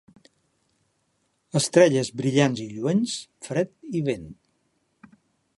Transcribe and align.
Estrelles 1.61 2.11
brillants 2.23 2.65
i 2.65 2.67
lluents, 2.71 3.21
fred 3.49 3.73
i 4.01 4.03
vent. 4.09 4.29